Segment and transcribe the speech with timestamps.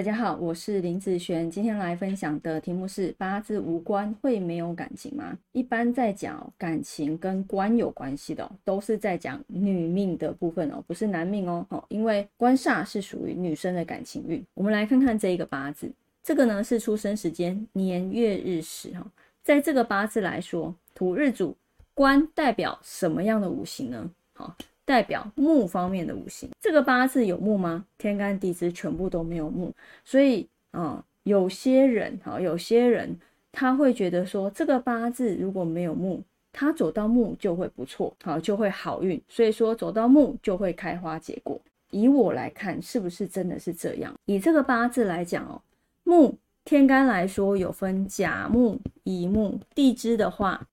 [0.00, 5.36] 大家好，我是林子璇，今天来分享的题目是八字无关会没有感情吗？
[5.52, 11.66] 一般在讲感情跟官有关系的，都是在讲女命的部分哦，不是男命哦。
[11.68, 14.42] 好，因为官煞是属于女生的感情运。
[14.54, 15.92] 我们来看看这一个八字，
[16.22, 19.06] 这个呢是出生时间年月日时哈，
[19.42, 21.54] 在这个八字来说，土日主
[21.92, 24.10] 官代表什么样的五行呢？
[24.32, 24.56] 好。
[24.90, 27.84] 代表木方面的五行，这个八字有木吗？
[27.96, 29.72] 天干地支全部都没有木，
[30.04, 33.16] 所以啊，有些人哈，有些人
[33.52, 36.20] 他会觉得说，这个八字如果没有木，
[36.52, 41.60] 他走到木就会不错，好就会好运，所以说走到木就会开花结果。
[41.92, 44.12] 以我来看，是不是真的是这样？
[44.24, 45.62] 以这个八字来讲哦，
[46.02, 50.66] 木天干来说有分甲木、乙木，地支的话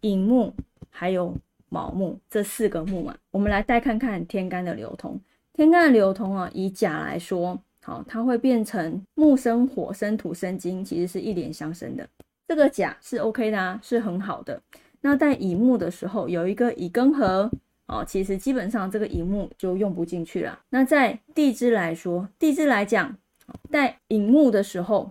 [0.00, 0.52] 寅木
[0.90, 1.32] 还有。
[1.68, 5.20] 卯木这四个木嘛，我们来再看看天干的流通。
[5.52, 12.06] 天干的流通啊，以甲来说，好，它会变成木生火，生土，生金，其实是一连相生的。
[12.46, 14.60] 这个甲是 OK 的啊，是很好的。
[15.00, 17.50] 那在乙木的时候，有一个乙庚合，
[17.86, 20.58] 哦，其实基本上这个乙木就用不进去了。
[20.70, 23.16] 那在地支来说，地支来讲，
[23.70, 25.10] 在乙木的时候，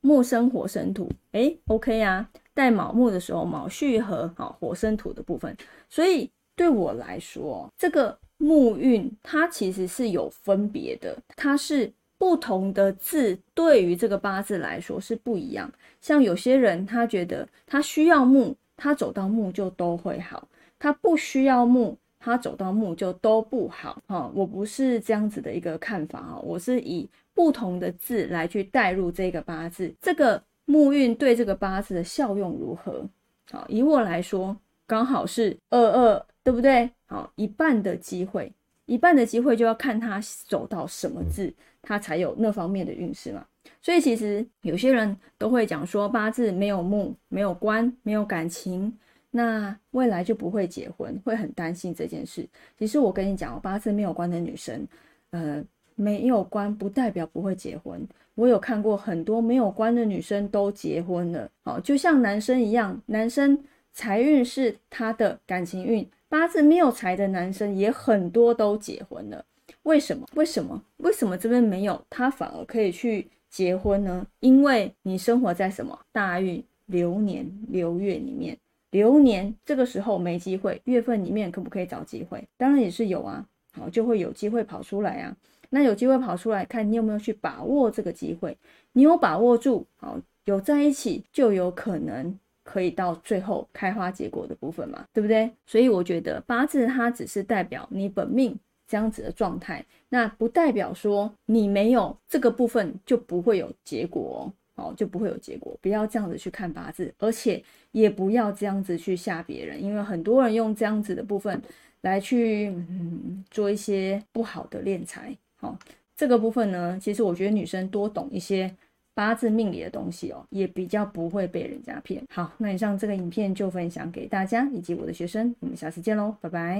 [0.00, 2.30] 木生火，生土，哎，OK 啊。
[2.60, 5.56] 在卯木的时候，卯戌合，好火生土的部分，
[5.88, 15.72] 所以对我来说，这个木运它其实是有分别的，它是不同的字对于这个八字来说是不一样。
[16.02, 20.46] 像有些人他觉得他需要木，他走到木就都会好；
[20.78, 24.02] 他不需要木，他走到木就都不好。
[24.06, 30.42] 哈，我不是这样子的一个看法哈，我是以不同的字来去带入这个八字，这个。
[30.70, 33.04] 木运对这个八字的效用如何？
[33.50, 36.88] 好，以我来说，刚好是二二，对不对？
[37.06, 38.52] 好，一半的机会，
[38.86, 43.44] 一半的机会就要看他走到什么字，他才有那方面的运势嘛。
[43.82, 48.96] 所以其实有些人都会讲说，八字没有木，没有官，没有感情，
[49.32, 52.48] 那未来就不会结婚，会很担心这件事。
[52.78, 54.86] 其实我跟你讲，八字没有官的女生，
[55.30, 55.64] 呃。
[56.00, 58.00] 没有关不代表不会结婚，
[58.34, 63.62] 我有看过很多没有关的女生都结婚了，好，就像男生一样，男生
[63.92, 69.44] 财运是他的感情运，八字没有财的男生也很多都结婚了，
[69.82, 70.26] 为什么？
[70.36, 70.82] 为什么？
[70.96, 74.26] 为什么这边没有他反而可以去结婚呢？
[74.40, 78.56] 因为你生活在什么大运流年流月里面，
[78.90, 82.42] 流年这个时候没机会，月份里面可不可以找机会？
[82.56, 83.44] 当然也是有啊，
[83.74, 85.36] 好，就会有机会跑出来啊。
[85.70, 88.56] 那有机会跑出来看你有没有去把握这个机会，
[88.92, 95.50] 你有把握住，好有在一起就有可能可以到最后开花结果的部分嘛，对不对？
[95.66, 105.76] 所以我觉得八字它只是代表你本命这样子的状态，那不代表说你没有这个部分就不会有结果哦，就不会有结果。
[105.80, 111.62] 不要这样子去看八字，而且也不要这样子去吓别人，因为很多人用这样子的部分
[112.00, 115.36] 来去嗯做一些不好的敛财。
[115.60, 115.78] 好，
[116.16, 118.74] 这个部分呢，其实我觉得女生多懂一些
[119.14, 122.22] 八字命理的东西哦，也比较不会被人家骗。
[122.30, 126.78] 好，那以上这个影片就分享给大家以及我的学生，我们下次见喽，拜拜。